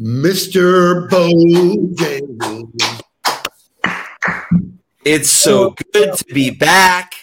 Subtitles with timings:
[0.00, 1.08] Mr.
[1.08, 3.02] Bojangles.
[5.04, 7.14] It's so good to be back.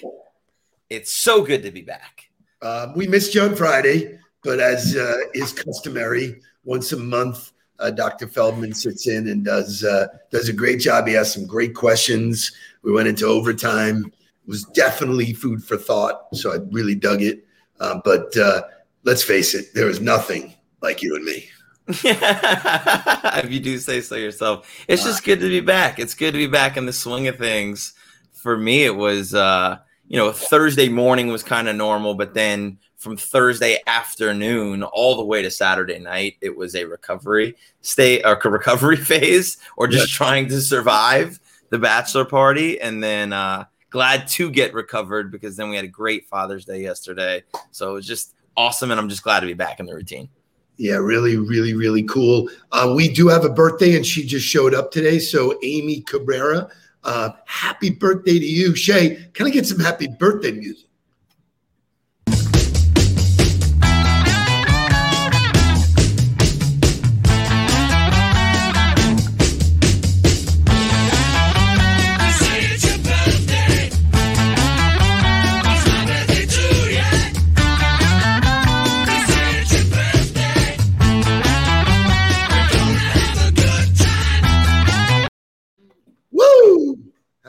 [0.90, 2.30] It's so good to be back.
[2.62, 7.92] Uh, we missed you on Friday, but as uh, is customary, once a month, uh,
[7.92, 8.28] Dr.
[8.28, 11.08] Feldman sits in and does uh, does a great job.
[11.08, 12.54] He asked some great questions.
[12.82, 14.06] We went into overtime.
[14.06, 17.46] It was definitely food for thought, so I really dug it.
[17.80, 18.64] Uh, but uh,
[19.04, 21.50] let's face it, there is nothing like you and me.
[21.88, 26.00] if you do say so yourself, it's just good to be back.
[26.00, 27.94] It's good to be back in the swing of things.
[28.32, 32.78] For me, it was uh, you know Thursday morning was kind of normal, but then
[32.96, 38.40] from Thursday afternoon all the way to Saturday night, it was a recovery state or
[38.50, 40.18] recovery phase, or just yeah.
[40.18, 41.38] trying to survive
[41.70, 45.90] the bachelor party, and then uh, glad to get recovered because then we had a
[45.90, 47.44] great Father's Day yesterday.
[47.72, 50.30] So it was just awesome, and I'm just glad to be back in the routine.
[50.78, 52.50] Yeah, really, really, really cool.
[52.72, 55.20] Uh, we do have a birthday, and she just showed up today.
[55.20, 56.68] So Amy Cabrera,
[57.04, 59.28] uh, happy birthday to you, Shay.
[59.34, 60.88] Can I get some happy birthday music?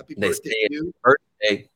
[0.05, 0.95] Happy they birthday to you.
[1.03, 1.69] Birthday.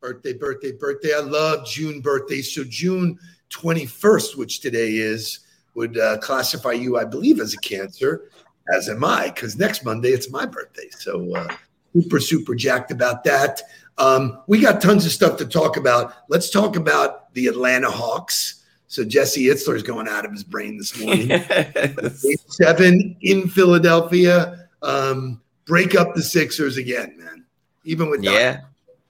[0.00, 1.14] Birthday, birthday, birthday.
[1.14, 2.52] I love June birthdays.
[2.52, 3.16] So June
[3.50, 5.40] 21st, which today is,
[5.74, 8.28] would uh, classify you, I believe, as a Cancer,
[8.74, 10.88] as am I, because next Monday it's my birthday.
[10.98, 11.54] So uh,
[11.92, 13.62] super, super jacked about that.
[13.98, 16.14] Um, we got tons of stuff to talk about.
[16.28, 18.64] Let's talk about the Atlanta Hawks.
[18.88, 21.28] So Jesse Itzler is going out of his brain this morning.
[21.28, 22.24] yes.
[22.48, 24.68] seven in Philadelphia.
[24.82, 27.39] Um, break up the Sixers again, man
[27.84, 28.60] even with yeah,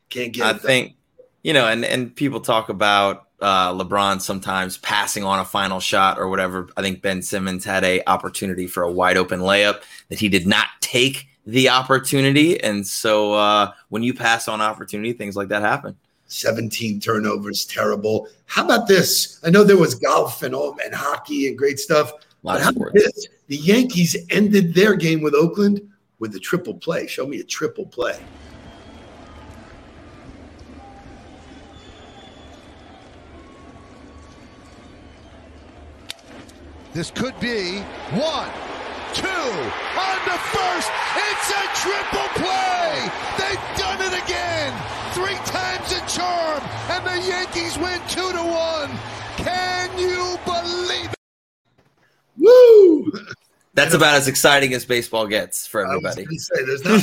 [0.09, 0.47] can't get.
[0.47, 0.95] I think
[1.43, 6.19] you know, and and people talk about uh, LeBron sometimes passing on a final shot
[6.19, 6.69] or whatever.
[6.77, 10.47] I think Ben Simmons had a opportunity for a wide open layup that he did
[10.47, 15.63] not take the opportunity, and so uh, when you pass on opportunity, things like that
[15.63, 15.97] happen.
[16.27, 18.29] 17 turnovers, terrible.
[18.47, 19.41] How about this?
[19.45, 22.13] I know there was golf and all and hockey and great stuff.
[22.45, 23.27] But how about this?
[23.49, 25.81] The Yankees ended their game with Oakland
[26.21, 27.09] with a triple play.
[27.09, 28.19] Show me a triple play.
[36.93, 37.79] This could be
[38.19, 38.51] one,
[39.15, 40.91] two, on the first.
[41.15, 43.09] It's a triple play.
[43.39, 44.75] They've done it again.
[45.13, 48.91] Three times a charm, and the Yankees win two to one.
[49.37, 51.17] Can you believe it?
[52.37, 53.13] Woo!
[53.75, 56.27] That's about as exciting as baseball gets for everybody.
[56.39, 57.01] Say, there's not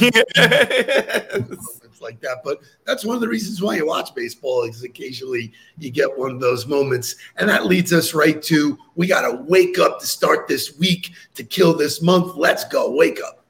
[2.01, 2.37] like that.
[2.43, 6.31] But that's one of the reasons why you watch baseball is occasionally you get one
[6.31, 7.15] of those moments.
[7.37, 11.13] And that leads us right to we got to wake up to start this week
[11.35, 12.35] to kill this month.
[12.35, 12.91] Let's go.
[12.91, 13.45] Wake up.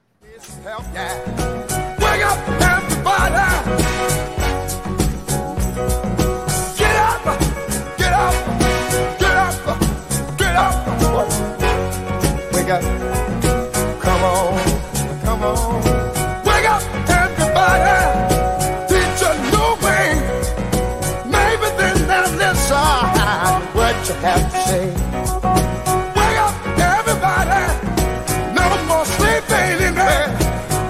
[1.99, 3.76] Wake up, everybody.
[24.21, 24.85] Have to say.
[26.15, 27.65] Wake up, everybody.
[28.53, 30.27] No more sleeping in there.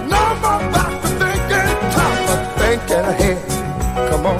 [0.06, 1.68] No more about to thinking,
[2.58, 3.38] thinking ahead.
[4.10, 4.38] Come on.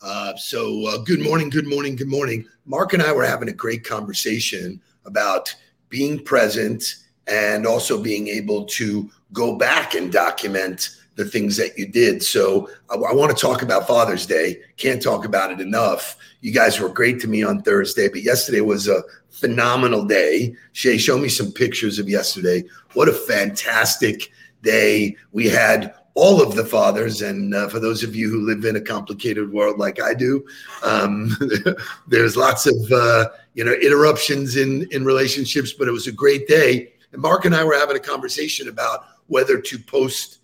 [0.00, 2.44] Uh, so, uh, good morning, good morning, good morning.
[2.66, 5.54] Mark and I were having a great conversation about
[5.88, 11.86] being present and also being able to go back and document the things that you
[11.86, 12.22] did.
[12.22, 14.60] So I, I want to talk about Father's Day.
[14.76, 16.16] Can't talk about it enough.
[16.40, 20.54] You guys were great to me on Thursday, but yesterday was a phenomenal day.
[20.72, 22.64] Shay, show me some pictures of yesterday.
[22.94, 24.30] What a fantastic
[24.62, 25.16] day.
[25.32, 27.22] We had all of the fathers.
[27.22, 30.44] And uh, for those of you who live in a complicated world like I do,
[30.82, 31.36] um,
[32.08, 35.72] there's lots of uh, you know interruptions in in relationships.
[35.72, 36.92] But it was a great day.
[37.12, 40.38] And Mark and I were having a conversation about whether to post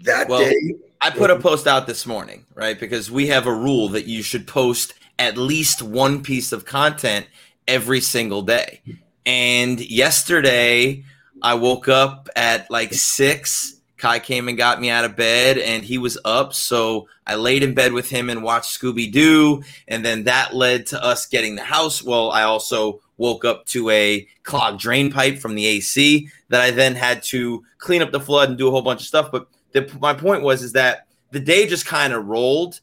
[0.00, 0.74] that well, day.
[1.00, 2.78] I put a post out this morning, right?
[2.78, 7.26] Because we have a rule that you should post at least one piece of content
[7.66, 8.80] every single day.
[9.24, 11.04] And yesterday,
[11.42, 15.84] I woke up at like six Kai came and got me out of bed and
[15.84, 16.54] he was up.
[16.54, 19.62] So I laid in bed with him and watched Scooby Doo.
[19.88, 22.02] And then that led to us getting the house.
[22.02, 26.70] Well, I also woke up to a clogged drain pipe from the AC that I
[26.70, 29.32] then had to clean up the flood and do a whole bunch of stuff.
[29.32, 32.80] But the, my point was is that the day just kind of rolled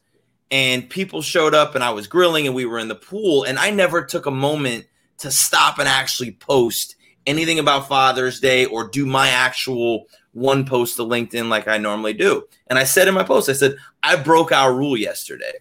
[0.50, 3.58] and people showed up and I was grilling and we were in the pool and
[3.58, 4.86] I never took a moment
[5.18, 6.96] to stop and actually post
[7.26, 12.12] anything about Father's Day or do my actual one post to LinkedIn like I normally
[12.12, 12.44] do.
[12.68, 15.52] And I said in my post, I said, I broke our rule yesterday.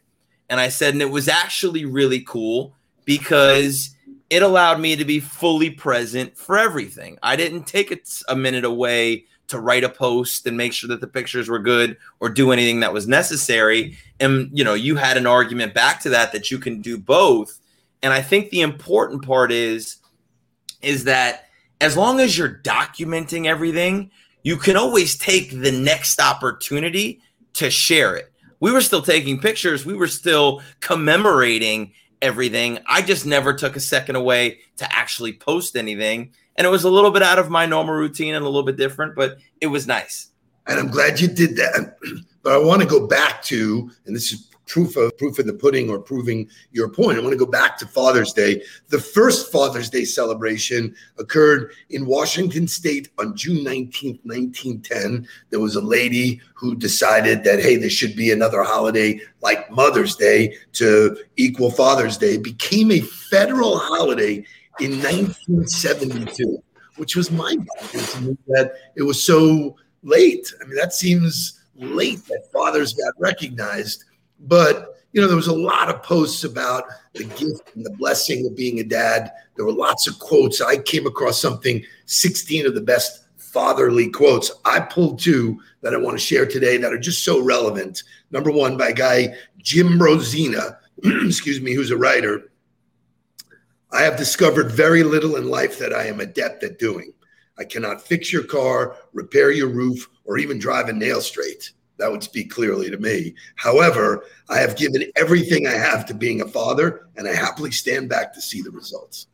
[0.49, 2.75] And I said, and it was actually really cool
[3.05, 3.94] because
[4.35, 7.17] it allowed me to be fully present for everything.
[7.23, 7.97] I didn't take
[8.27, 11.95] a minute away to write a post and make sure that the pictures were good
[12.19, 13.97] or do anything that was necessary.
[14.19, 17.61] And, you know, you had an argument back to that that you can do both.
[18.03, 19.99] And I think the important part is,
[20.81, 21.45] is that
[21.79, 24.11] as long as you're documenting everything,
[24.43, 27.21] you can always take the next opportunity
[27.53, 28.33] to share it.
[28.59, 31.93] We were still taking pictures, we were still commemorating
[32.25, 32.79] everything.
[32.87, 36.31] I just never took a second away to actually post anything.
[36.55, 38.77] And it was a little bit out of my normal routine and a little bit
[38.77, 40.31] different, but it was nice.
[40.65, 41.97] And I'm glad you did that.
[42.41, 45.53] But I want to go back to, and this is proof of proof in the
[45.53, 47.17] pudding or proving your point.
[47.17, 48.61] I want to go back to Father's Day.
[48.89, 55.27] The first Father's Day celebration occurred in Washington State on June 19th, 1910.
[55.49, 60.15] There was a lady who decided that hey, there should be another holiday like Mother's
[60.15, 62.35] Day to equal Father's Day.
[62.35, 64.45] It became a federal holiday
[64.79, 66.61] in 1972,
[66.97, 70.51] which was mind-boggling to me that it was so late.
[70.61, 74.05] I mean, that seems late that fathers got recognized
[74.39, 76.83] but you know, there was a lot of posts about
[77.13, 79.31] the gift and the blessing of being a dad.
[79.55, 80.59] There were lots of quotes.
[80.59, 84.51] I came across something, 16 of the best fatherly quotes.
[84.65, 88.03] I pulled two that I want to share today that are just so relevant.
[88.29, 92.51] Number one by a guy, Jim Rosina, excuse me, who's a writer.
[93.93, 97.13] I have discovered very little in life that I am adept at doing.
[97.57, 101.71] I cannot fix your car, repair your roof, or even drive a nail straight.
[101.97, 103.35] That would speak clearly to me.
[103.55, 108.09] However, I have given everything I have to being a father, and I happily stand
[108.09, 109.27] back to see the results.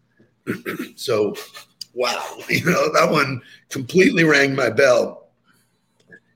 [0.95, 1.35] so,
[1.93, 5.29] wow, you know, that one completely rang my bell.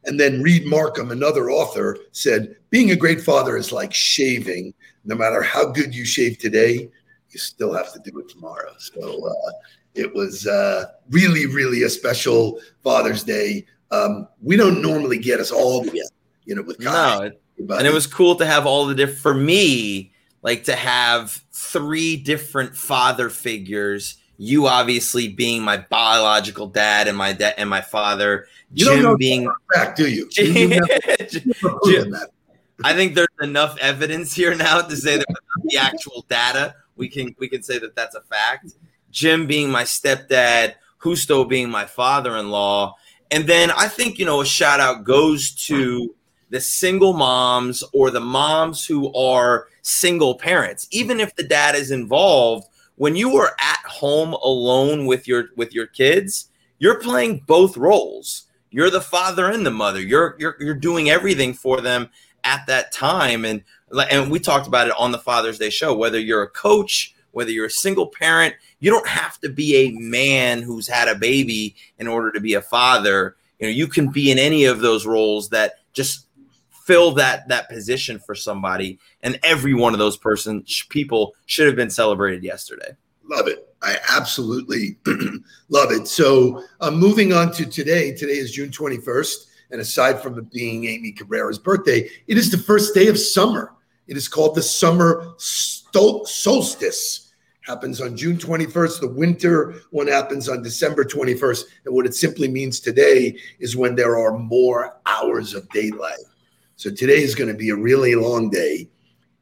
[0.06, 4.74] And then Reed Markham, another author, said, Being a great father is like shaving.
[5.04, 6.89] No matter how good you shave today,
[7.30, 8.74] you still have to do it tomorrow.
[8.80, 9.51] So, uh,
[9.94, 13.66] it was uh, really, really a special Father's Day.
[13.92, 16.10] Um, we don't normally get us all together
[16.45, 17.31] you know, with Kai.
[17.59, 21.42] No, and it was cool to have all the different, for me, like to have
[21.51, 24.18] three different father figures.
[24.38, 28.47] You obviously being my biological dad and my dad and my father.
[28.74, 30.30] You Jim don't being back, do you?
[30.31, 30.71] Jim,
[31.86, 32.15] Jim,
[32.83, 35.25] I think there's enough evidence here now to say that
[35.63, 38.74] the actual data, we can we can say that that's a fact.
[39.12, 42.95] Jim being my stepdad, Justo being my father-in-law,
[43.31, 46.14] and then I think you know a shout out goes to
[46.50, 51.92] the single moms or the moms who are single parents even if the dad is
[51.92, 56.50] involved when you are at home alone with your with your kids
[56.80, 58.44] you're playing both roles.
[58.69, 60.01] You're the father and the mother.
[60.01, 62.09] You're you're, you're doing everything for them
[62.44, 63.45] at that time.
[63.45, 63.63] And
[64.12, 67.51] and we talked about it on the father's day show whether you're a coach whether
[67.51, 71.75] you're a single parent you don't have to be a man who's had a baby
[72.00, 73.36] in order to be a father.
[73.60, 76.25] You know you can be in any of those roles that just
[76.86, 81.75] fill that that position for somebody and every one of those person people should have
[81.75, 84.98] been celebrated yesterday love it i absolutely
[85.70, 90.38] love it so uh, moving on to today today is june 21st and aside from
[90.38, 93.74] it being amy cabrera's birthday it is the first day of summer
[94.08, 97.25] it is called the summer solstice
[97.62, 99.00] happens on June 21st.
[99.00, 101.63] The winter one happens on December 21st.
[101.86, 106.20] And what it simply means today is when there are more hours of daylight.
[106.77, 108.89] So today is going to be a really long day,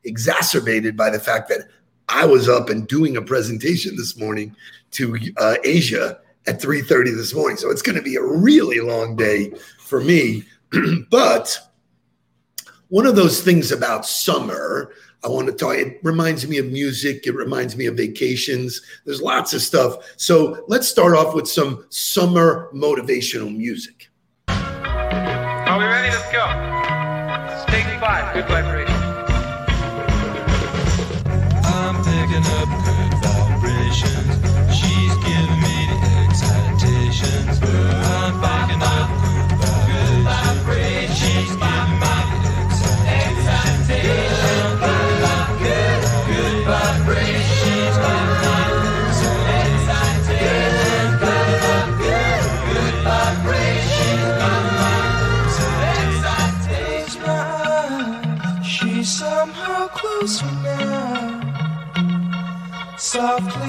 [0.04, 1.68] exacerbated by the fact that
[2.10, 4.56] I was up and doing a presentation this morning
[4.92, 7.58] to uh, Asia at 3:30 this morning.
[7.58, 10.44] So it's going to be a really long day for me.
[11.10, 11.58] but
[12.90, 15.76] one of those things about summer, I want to talk.
[15.76, 17.26] It reminds me of music.
[17.26, 18.82] It reminds me of vacations.
[19.06, 20.14] There's lots of stuff.
[20.18, 24.10] So let's start off with some summer motivational music.
[24.50, 26.10] Are we ready?
[26.10, 26.83] Let's go.
[28.34, 28.96] Good vibration.
[31.64, 32.83] I'm picking up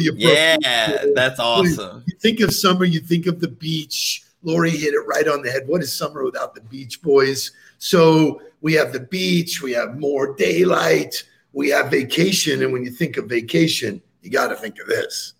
[0.00, 0.58] Pretty appropriate.
[0.62, 2.02] Yeah, that's awesome.
[2.06, 4.24] You think of summer, you think of the beach.
[4.42, 5.64] Lori hit it right on the head.
[5.66, 7.50] What is summer without the Beach Boys?
[7.78, 12.62] So we have the beach, we have more daylight, we have vacation.
[12.62, 15.34] And when you think of vacation, you got to think of this.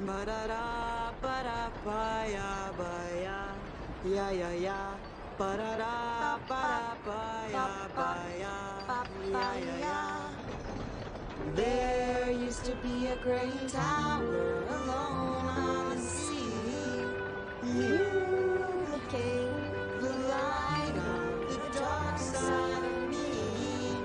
[0.00, 2.62] Ba-da-da, ba-ya.
[5.38, 5.75] Ba-da-da,
[11.56, 16.52] There used to be a great tower alone on the sea.
[17.64, 19.56] You became
[20.02, 23.96] the light of the dark side of me.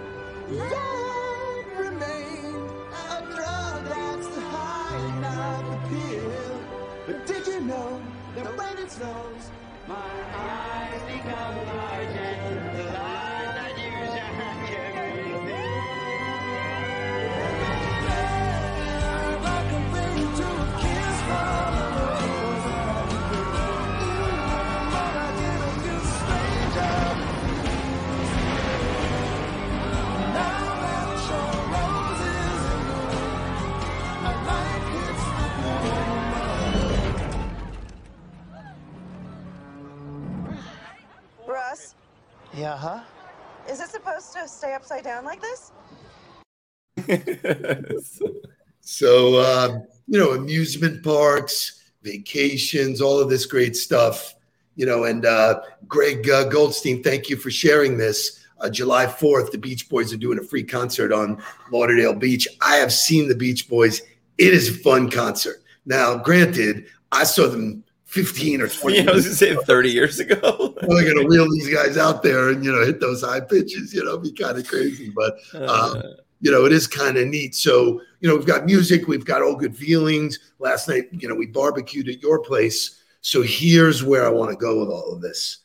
[0.49, 2.71] Love remained
[3.09, 6.61] a drug that's high, not the pill.
[7.05, 8.01] But did you know
[8.35, 9.51] that when it snows,
[9.89, 12.70] my eyes become large and
[44.81, 45.71] upside down like this?
[48.83, 54.33] So, uh, you know, amusement parks, vacations, all of this great stuff,
[54.75, 58.43] you know, and uh, Greg uh, Goldstein, thank you for sharing this.
[58.59, 62.47] Uh, July 4th, the Beach Boys are doing a free concert on Lauderdale Beach.
[62.59, 64.01] I have seen the Beach Boys.
[64.39, 65.61] It is a fun concert.
[65.85, 70.19] Now, granted, I saw them 15 or 20 Yeah, I was gonna say 30 years
[70.19, 70.75] ago.
[70.83, 73.93] We're going to wheel these guys out there and, you know, hit those high pitches,
[73.93, 75.09] you know, be kind of crazy.
[75.15, 76.01] But Uh,
[76.41, 77.55] you know, it is kind of neat.
[77.55, 80.39] So, you know, we've got music, we've got all good feelings.
[80.59, 83.01] Last night, you know, we barbecued at your place.
[83.21, 85.59] So here's where I want to go with all of this.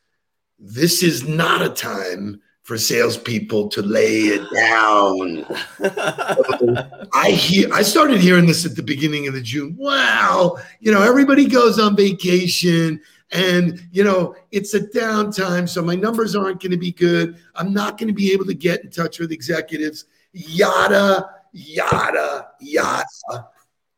[0.61, 5.47] This is not a time for salespeople to lay it down.
[7.15, 9.77] I hear I started hearing this at the beginning of the June.
[9.79, 15.95] Wow, you know, everybody goes on vacation and you know, it's a downtime, so my
[15.95, 17.39] numbers aren't going to be good.
[17.55, 20.07] I'm not going to be able to get in touch with executives.
[20.33, 23.07] Yada yada yada.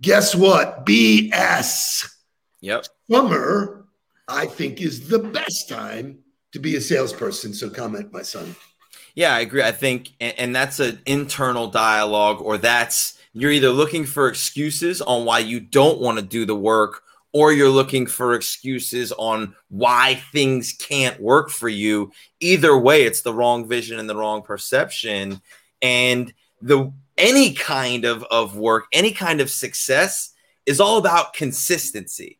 [0.03, 0.85] Guess what?
[0.85, 2.07] BS.
[2.61, 2.85] yep.
[3.11, 3.87] Summer,
[4.29, 6.19] I think, is the best time
[6.53, 7.53] to be a salesperson.
[7.53, 8.55] So comment, my son.
[9.15, 9.63] Yeah, I agree.
[9.63, 15.01] I think, and, and that's an internal dialogue, or that's you're either looking for excuses
[15.03, 17.03] on why you don't want to do the work,
[17.33, 22.11] or you're looking for excuses on why things can't work for you.
[22.41, 25.41] Either way, it's the wrong vision and the wrong perception.
[25.83, 30.33] And the any kind of, of work, any kind of success
[30.65, 32.38] is all about consistency.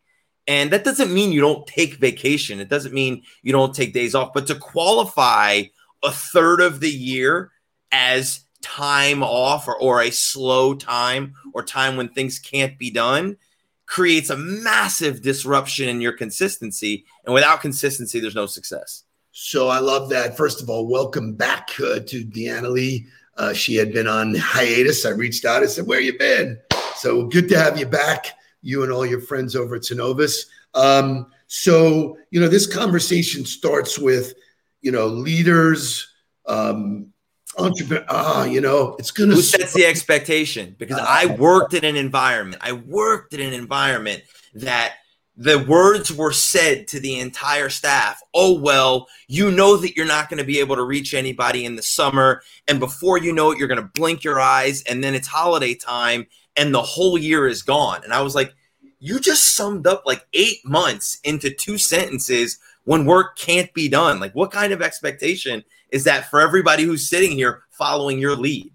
[0.49, 2.59] And that doesn't mean you don't take vacation.
[2.59, 5.65] It doesn't mean you don't take days off, but to qualify
[6.03, 7.53] a third of the year
[7.93, 13.37] as time off or, or a slow time or time when things can't be done
[13.85, 17.05] creates a massive disruption in your consistency.
[17.25, 19.05] And without consistency, there's no success.
[19.33, 20.37] So I love that.
[20.37, 23.07] First of all, welcome back uh, to Deanna Lee.
[23.37, 25.05] Uh, she had been on hiatus.
[25.05, 25.63] I reached out.
[25.63, 26.59] and said, "Where you been?"
[26.97, 28.38] So good to have you back.
[28.63, 30.47] You and all your friends over at Synovus.
[30.75, 34.35] Um, so you know, this conversation starts with
[34.81, 36.07] you know leaders,
[36.47, 37.13] um,
[37.57, 38.05] entrepreneur.
[38.09, 39.35] Ah, you know, it's gonna.
[39.35, 40.77] Who sets the expectation?
[40.79, 44.23] Because I worked in an environment, I worked in an environment
[44.55, 44.95] that
[45.41, 50.29] the words were said to the entire staff oh well you know that you're not
[50.29, 53.59] going to be able to reach anybody in the summer and before you know it
[53.59, 56.27] you're going to blink your eyes and then it's holiday time
[56.59, 58.53] and the whole year is gone and i was like
[59.01, 64.19] you just summed up like eight months into two sentences when work can't be done
[64.21, 68.73] like what kind of expectation is that for everybody who's sitting here following your lead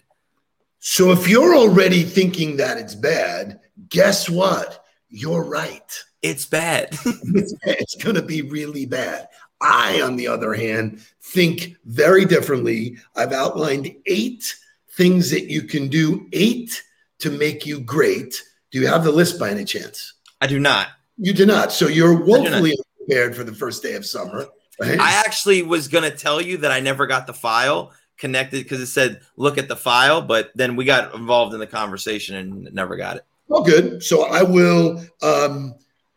[0.86, 4.84] So if you're already thinking that it's bad, guess what?
[5.10, 6.04] You're right.
[6.22, 6.90] It's bad.
[7.36, 9.30] It's, it's going to be really bad.
[9.62, 12.98] I, on the other hand, think very differently.
[13.16, 14.56] I've outlined eight
[14.92, 16.84] things that you can do, eight
[17.24, 18.44] to make you great.
[18.72, 20.14] Do you have the list by any chance?
[20.42, 20.88] I do not.
[21.18, 21.72] You do not.
[21.72, 24.46] So you're woefully unprepared for the first day of summer.
[24.78, 25.00] Right?
[25.00, 28.82] I actually was going to tell you that I never got the file connected because
[28.82, 32.74] it said look at the file, but then we got involved in the conversation and
[32.74, 33.26] never got it.
[33.48, 34.04] Well, good.
[34.04, 35.00] So I will.
[35.22, 35.76] Um,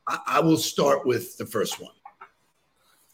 [0.08, 1.92] I, I will start with the first one.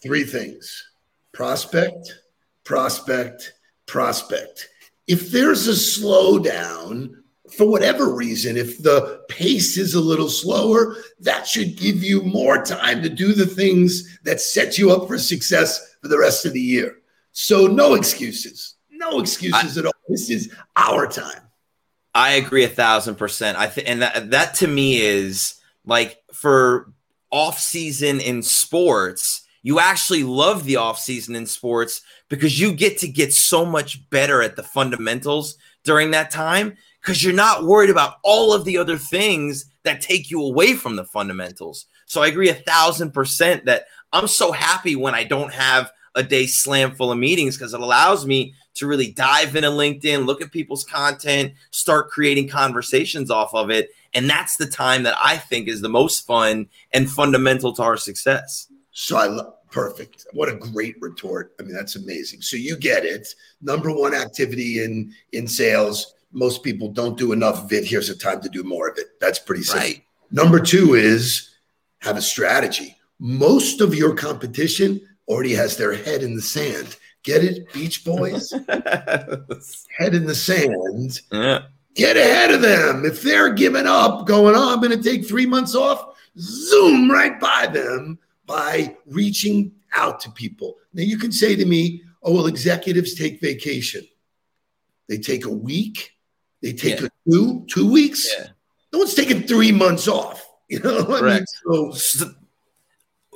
[0.02, 0.88] Three things:
[1.32, 2.20] prospect,
[2.64, 3.52] prospect,
[3.84, 4.70] prospect.
[5.06, 7.21] If there's a slowdown
[7.56, 12.62] for whatever reason, if the pace is a little slower, that should give you more
[12.62, 16.52] time to do the things that set you up for success for the rest of
[16.52, 16.98] the year.
[17.32, 18.76] So no excuses.
[18.90, 19.92] No excuses at all.
[20.08, 21.40] This is our time.
[22.14, 23.58] I agree a thousand percent.
[23.58, 25.54] I think, and that that to me is
[25.84, 26.92] like for
[27.30, 32.98] off season in sports, you actually love the off season in sports because you get
[32.98, 37.90] to get so much better at the fundamentals during that time because you're not worried
[37.90, 41.86] about all of the other things that take you away from the fundamentals.
[42.06, 46.22] So I agree a thousand percent that I'm so happy when I don't have a
[46.22, 50.40] day slam full of meetings because it allows me to really dive into LinkedIn, look
[50.40, 53.90] at people's content, start creating conversations off of it.
[54.14, 57.96] And that's the time that I think is the most fun and fundamental to our
[57.96, 58.68] success.
[58.92, 60.26] So I love perfect.
[60.32, 61.54] What a great retort.
[61.58, 62.42] I mean, that's amazing.
[62.42, 63.34] So you get it.
[63.62, 66.14] Number one activity in in sales.
[66.32, 67.84] Most people don't do enough of it.
[67.84, 69.20] Here's a time to do more of it.
[69.20, 69.86] That's pretty simple.
[69.86, 70.02] Right.
[70.30, 71.50] Number two is
[72.00, 72.96] have a strategy.
[73.18, 76.96] Most of your competition already has their head in the sand.
[77.22, 78.50] Get it, Beach Boys?
[78.68, 81.20] head in the sand.
[81.30, 81.62] yeah.
[81.94, 83.04] Get ahead of them.
[83.04, 87.38] If they're giving up, going, oh, I'm going to take three months off, zoom right
[87.38, 90.76] by them by reaching out to people.
[90.94, 94.06] Now, you can say to me, oh, well, executives take vacation.
[95.08, 96.12] They take a week,
[96.62, 97.08] they take Yeah.
[97.30, 98.28] two, two weeks.
[98.38, 98.48] Yeah.
[98.92, 100.46] No one's taking three months off.
[100.72, 101.94] You know, what I mean, Correct.
[102.00, 102.30] So,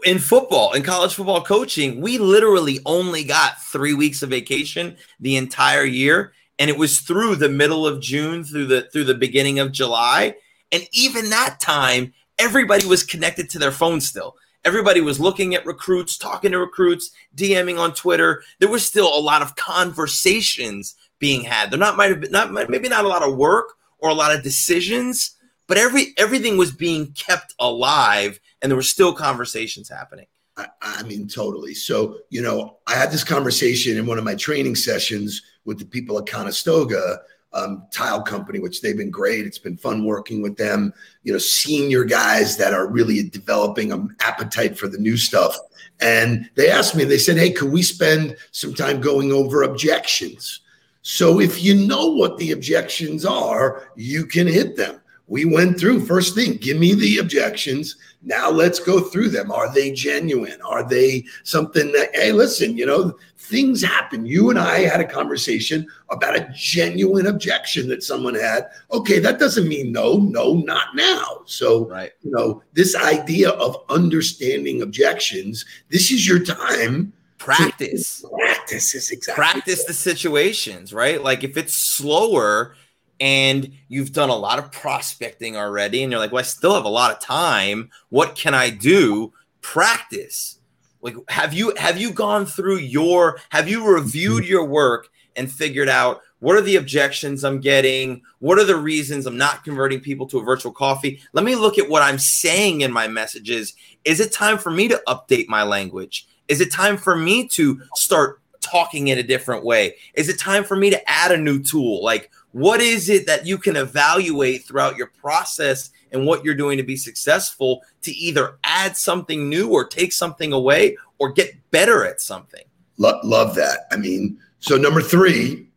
[0.04, 5.36] in football, in college football coaching, we literally only got three weeks of vacation the
[5.36, 9.58] entire year, and it was through the middle of June through the through the beginning
[9.58, 10.34] of July,
[10.72, 14.36] and even that time, everybody was connected to their phone still.
[14.64, 18.42] Everybody was looking at recruits, talking to recruits, DMing on Twitter.
[18.60, 21.70] There was still a lot of conversations being had.
[21.70, 24.34] There not might have been not maybe not a lot of work or a lot
[24.34, 30.26] of decisions, but every everything was being kept alive and there were still conversations happening.
[30.56, 31.74] I, I mean, totally.
[31.74, 35.84] So, you know, I had this conversation in one of my training sessions with the
[35.84, 37.18] people at Conestoga
[37.52, 39.46] um, Tile Company, which they've been great.
[39.46, 40.92] It's been fun working with them.
[41.22, 45.56] You know, senior guys that are really developing an appetite for the new stuff.
[46.00, 50.60] And they asked me, they said, "Hey, could we spend some time going over objections?"
[51.08, 55.00] So if you know what the objections are, you can hit them.
[55.28, 57.94] We went through first thing, give me the objections.
[58.22, 59.52] Now let's go through them.
[59.52, 60.60] Are they genuine?
[60.62, 64.26] Are they something that, hey, listen, you know, things happen.
[64.26, 68.64] You and I had a conversation about a genuine objection that someone had.
[68.90, 71.42] Okay, that doesn't mean no, no, not now.
[71.44, 72.10] So, Right.
[72.22, 77.12] you know, this idea of understanding objections, this is your time.
[77.38, 78.24] Practice.
[78.38, 81.22] Practice is exactly Practice the situations, right?
[81.22, 82.74] Like if it's slower
[83.20, 86.84] and you've done a lot of prospecting already and you're like, well, I still have
[86.84, 87.90] a lot of time.
[88.08, 89.32] What can I do?
[89.60, 90.58] Practice.
[91.02, 94.50] Like have you have you gone through your have you reviewed mm-hmm.
[94.50, 98.22] your work and figured out what are the objections I'm getting?
[98.40, 101.20] What are the reasons I'm not converting people to a virtual coffee?
[101.32, 103.74] Let me look at what I'm saying in my messages.
[104.04, 106.26] Is it time for me to update my language?
[106.48, 109.96] Is it time for me to start talking in a different way?
[110.14, 112.02] Is it time for me to add a new tool?
[112.02, 116.78] Like, what is it that you can evaluate throughout your process and what you're doing
[116.78, 122.04] to be successful to either add something new or take something away or get better
[122.04, 122.64] at something?
[122.98, 123.80] Lo- love that.
[123.92, 125.68] I mean, so number three,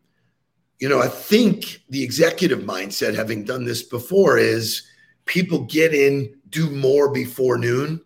[0.78, 4.82] you know, I think the executive mindset, having done this before, is
[5.26, 8.00] people get in, do more before noon,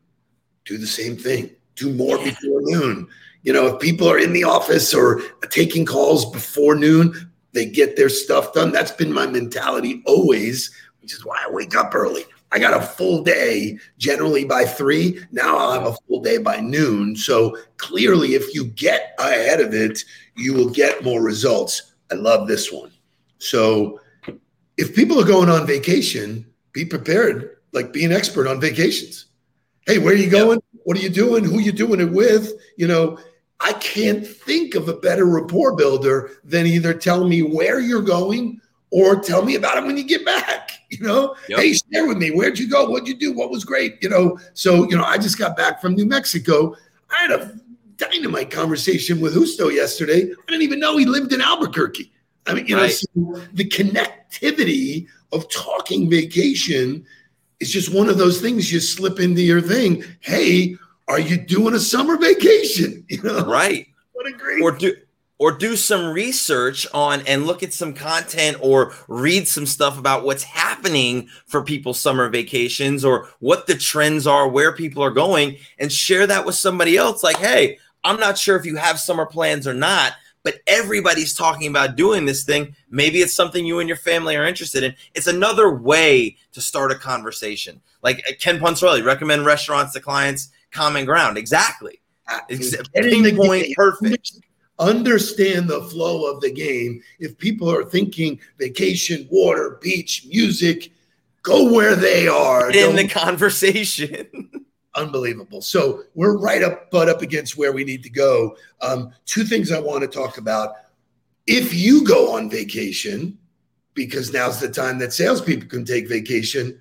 [0.65, 3.09] do the same thing, do more before noon.
[3.43, 7.97] You know, if people are in the office or taking calls before noon, they get
[7.97, 8.73] their stuff done.
[8.73, 12.25] That's been my mentality always, which is why I wake up early.
[12.53, 15.21] I got a full day generally by three.
[15.33, 17.17] Now I'll have a full day by noon.
[17.17, 20.05] So clearly, if you get ahead of it,
[20.37, 21.95] you will get more results.
[22.11, 22.93] I love this one.
[23.39, 24.01] So
[24.77, 29.27] if people are going on vacation, be prepared, like be an expert on vacations.
[29.87, 30.61] Hey, where are you going?
[30.85, 31.45] What are you doing?
[31.45, 32.53] Who you doing it with?
[32.77, 33.19] You know,
[33.61, 38.61] I can't think of a better rapport builder than either tell me where you're going
[38.91, 40.71] or tell me about it when you get back.
[40.91, 41.59] You know, Yep.
[41.59, 42.31] hey, share with me.
[42.31, 42.89] Where'd you go?
[42.89, 43.33] What'd you do?
[43.33, 43.97] What was great?
[44.01, 46.77] You know, so you know, I just got back from New Mexico.
[47.11, 47.59] I had a
[47.97, 50.21] dynamite conversation with Justo yesterday.
[50.23, 52.13] I didn't even know he lived in Albuquerque.
[52.47, 53.07] I mean, you know, so
[53.55, 57.05] the connectivity of talking vacation
[57.65, 60.05] is just one of those things you slip into your thing.
[60.21, 60.77] Hey,
[61.09, 63.05] are you doing a summer vacation?
[63.09, 63.87] You know, Right.
[64.13, 64.95] what a great or do
[65.39, 70.25] or do some research on and look at some content or read some stuff about
[70.25, 75.57] what's happening for people's summer vacations or what the trends are where people are going
[75.79, 79.27] and share that with somebody else like hey i'm not sure if you have summer
[79.27, 80.13] plans or not
[80.45, 82.77] but everybody's talking about doing this thing.
[82.91, 84.95] Maybe it's something you and your family are interested in.
[85.15, 87.81] It's another way to start a conversation.
[88.03, 91.39] Like uh, ken Ponsorelli, recommend restaurants to clients common ground.
[91.39, 92.01] Exactly.
[92.49, 94.33] The pinpoint perfect.
[94.79, 97.01] Understand the flow of the game.
[97.21, 100.91] If people are thinking vacation, water, beach, music,
[101.43, 102.71] go where they are.
[102.71, 104.51] in the Don't- conversation.
[104.95, 105.61] unbelievable.
[105.61, 108.57] So we're right up, butt up against where we need to go.
[108.81, 110.75] Um, two things I want to talk about.
[111.47, 113.39] If you go on vacation,
[113.95, 116.81] because now's the time that salespeople can take vacation,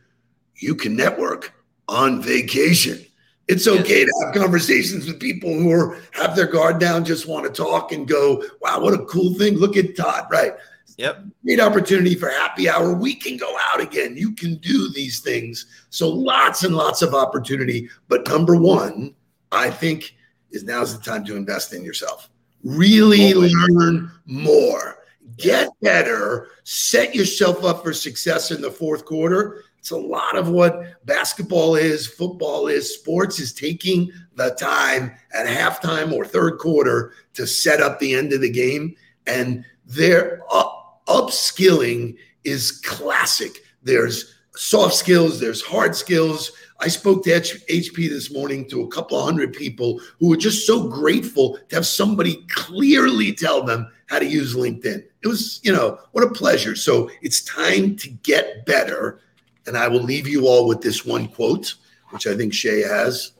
[0.55, 1.53] you can network
[1.87, 3.05] on vacation.
[3.47, 7.45] It's okay to have conversations with people who are have their guard down, just want
[7.45, 9.55] to talk and go, wow, what a cool thing.
[9.55, 10.53] Look at Todd, right?
[10.97, 11.23] Yep.
[11.43, 12.93] great opportunity for happy hour.
[12.93, 14.15] We can go out again.
[14.15, 15.65] You can do these things.
[15.89, 17.89] So lots and lots of opportunity.
[18.07, 19.15] But number one,
[19.51, 20.15] I think,
[20.51, 22.29] is now's the time to invest in yourself.
[22.63, 23.53] Really Always.
[23.69, 24.97] learn more.
[25.37, 26.49] Get better.
[26.63, 29.63] Set yourself up for success in the fourth quarter.
[29.79, 35.45] It's a lot of what basketball is, football is, sports is taking the time at
[35.45, 38.95] halftime or third quarter to set up the end of the game.
[39.27, 43.63] And their up, uh, upskilling is classic.
[43.83, 46.51] There's soft skills, there's hard skills.
[46.79, 50.37] I spoke to H- HP this morning to a couple of hundred people who were
[50.37, 55.03] just so grateful to have somebody clearly tell them how to use LinkedIn.
[55.23, 56.75] It was, you know, what a pleasure.
[56.75, 59.21] So it's time to get better.
[59.65, 61.75] And I will leave you all with this one quote,
[62.09, 63.31] which I think Shay has.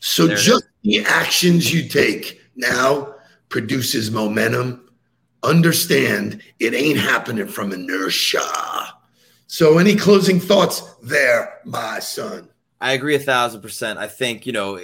[0.00, 3.14] So just the actions you take now
[3.48, 4.90] produces momentum.
[5.42, 8.40] Understand it ain't happening from inertia.
[9.46, 12.48] So any closing thoughts there, my son?
[12.80, 13.98] I agree a thousand percent.
[13.98, 14.78] I think, you know,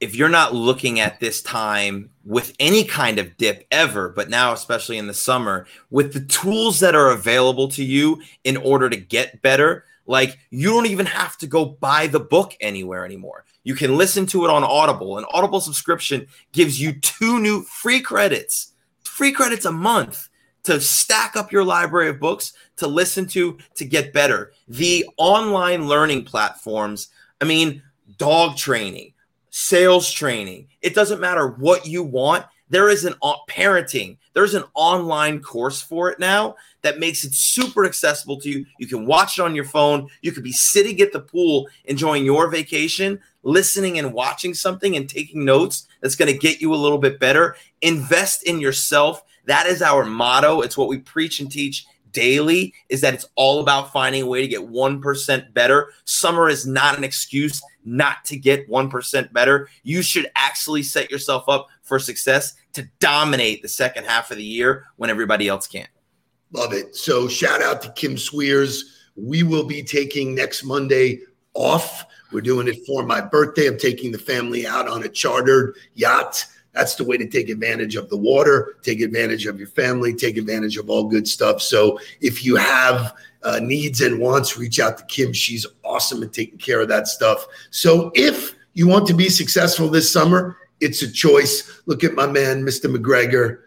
[0.00, 4.52] if you're not looking at this time with any kind of dip ever, but now,
[4.52, 8.96] especially in the summer, with the tools that are available to you in order to
[8.96, 13.46] get better, like you don't even have to go buy the book anywhere anymore.
[13.64, 15.16] You can listen to it on Audible.
[15.16, 20.28] An Audible subscription gives you two new free credits, free credits a month
[20.64, 24.52] to stack up your library of books to listen to to get better.
[24.68, 27.08] The online learning platforms,
[27.40, 27.82] I mean,
[28.18, 29.14] dog training,
[29.48, 32.44] sales training, it doesn't matter what you want.
[32.68, 37.34] There is an o- parenting, there's an online course for it now that makes it
[37.34, 38.66] super accessible to you.
[38.78, 40.08] You can watch it on your phone.
[40.20, 45.08] You could be sitting at the pool enjoying your vacation, listening and watching something and
[45.08, 47.56] taking notes that's going to get you a little bit better.
[47.80, 49.22] Invest in yourself.
[49.46, 50.60] That is our motto.
[50.60, 54.42] It's what we preach and teach daily is that it's all about finding a way
[54.42, 55.92] to get 1% better.
[56.04, 59.68] Summer is not an excuse not to get 1% better.
[59.82, 64.44] You should actually set yourself up for success to dominate the second half of the
[64.44, 65.88] year when everybody else can't.
[66.52, 66.94] Love it.
[66.94, 69.00] So shout out to Kim Sweers.
[69.16, 71.20] We will be taking next Monday
[71.54, 72.04] off.
[72.30, 73.66] We're doing it for my birthday.
[73.66, 76.44] I'm taking the family out on a chartered yacht.
[76.72, 80.38] That's the way to take advantage of the water, take advantage of your family, take
[80.38, 81.60] advantage of all good stuff.
[81.60, 85.34] So if you have uh, needs and wants, reach out to Kim.
[85.34, 87.46] She's awesome at taking care of that stuff.
[87.70, 91.82] So if you want to be successful this summer, it's a choice.
[91.84, 92.94] Look at my man, Mr.
[92.94, 93.58] McGregor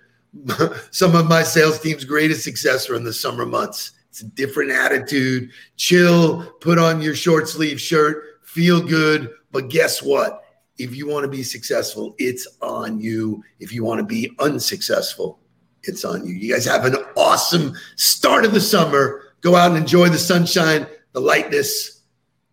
[0.92, 3.92] some of my sales team's greatest success are in the summer months.
[4.10, 5.52] It's a different attitude.
[5.76, 9.32] Chill, put on your short sleeve shirt, feel good.
[9.52, 10.44] But guess what?
[10.78, 13.44] If you want to be successful, it's on you.
[13.60, 15.40] If you want to be unsuccessful,
[15.84, 16.34] it's on you.
[16.34, 19.34] You guys have an awesome start of the summer.
[19.42, 22.02] Go out and enjoy the sunshine, the lightness,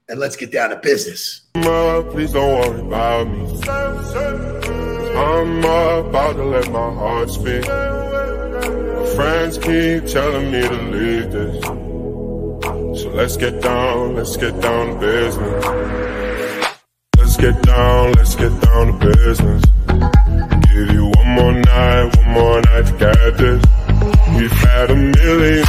[0.09, 1.43] and let's get down to business.
[1.55, 4.32] Please don't worry about me.
[5.23, 7.67] I'm about to let my heart speak.
[7.69, 11.65] My friends keep telling me to leave this.
[13.03, 15.65] So let's get down, let's get down to business.
[17.19, 19.63] Let's get down, let's get down to business.
[20.69, 23.65] Give you one more night, one more night to get this.
[24.37, 25.65] We've had a million